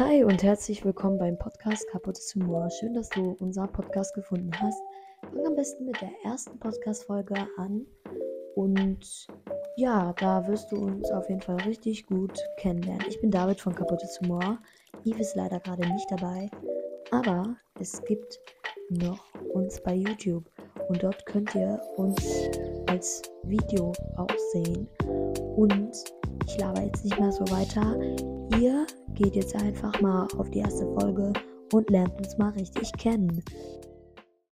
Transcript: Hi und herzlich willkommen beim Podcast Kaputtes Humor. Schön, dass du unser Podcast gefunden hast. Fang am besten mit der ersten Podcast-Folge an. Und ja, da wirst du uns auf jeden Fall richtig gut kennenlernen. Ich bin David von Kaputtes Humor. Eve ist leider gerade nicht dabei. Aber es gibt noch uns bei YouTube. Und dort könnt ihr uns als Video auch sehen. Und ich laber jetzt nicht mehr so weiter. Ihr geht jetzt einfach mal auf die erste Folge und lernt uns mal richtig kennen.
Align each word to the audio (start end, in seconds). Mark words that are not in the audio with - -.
Hi 0.00 0.24
und 0.24 0.42
herzlich 0.42 0.82
willkommen 0.82 1.18
beim 1.18 1.36
Podcast 1.36 1.86
Kaputtes 1.90 2.34
Humor. 2.34 2.70
Schön, 2.70 2.94
dass 2.94 3.10
du 3.10 3.36
unser 3.38 3.66
Podcast 3.66 4.14
gefunden 4.14 4.50
hast. 4.58 4.80
Fang 5.20 5.46
am 5.46 5.54
besten 5.54 5.84
mit 5.84 6.00
der 6.00 6.08
ersten 6.24 6.58
Podcast-Folge 6.58 7.34
an. 7.58 7.84
Und 8.54 9.26
ja, 9.76 10.14
da 10.14 10.48
wirst 10.48 10.72
du 10.72 10.76
uns 10.76 11.10
auf 11.10 11.28
jeden 11.28 11.42
Fall 11.42 11.56
richtig 11.66 12.06
gut 12.06 12.32
kennenlernen. 12.56 13.04
Ich 13.10 13.20
bin 13.20 13.30
David 13.30 13.60
von 13.60 13.74
Kaputtes 13.74 14.18
Humor. 14.22 14.58
Eve 15.04 15.20
ist 15.20 15.36
leider 15.36 15.60
gerade 15.60 15.86
nicht 15.86 16.10
dabei. 16.10 16.48
Aber 17.10 17.54
es 17.78 18.02
gibt 18.04 18.40
noch 18.88 19.22
uns 19.52 19.82
bei 19.82 19.96
YouTube. 19.96 20.50
Und 20.88 21.02
dort 21.02 21.26
könnt 21.26 21.54
ihr 21.54 21.78
uns 21.98 22.24
als 22.86 23.20
Video 23.42 23.92
auch 24.16 24.38
sehen. 24.54 24.88
Und 25.56 25.92
ich 26.46 26.58
laber 26.58 26.84
jetzt 26.84 27.04
nicht 27.04 27.20
mehr 27.20 27.32
so 27.32 27.44
weiter. 27.50 28.00
Ihr 28.58 28.79
geht 29.20 29.36
jetzt 29.36 29.54
einfach 29.54 30.00
mal 30.00 30.26
auf 30.38 30.48
die 30.50 30.60
erste 30.60 30.86
Folge 30.98 31.32
und 31.74 31.90
lernt 31.90 32.16
uns 32.16 32.38
mal 32.38 32.50
richtig 32.50 32.90
kennen. 32.94 33.42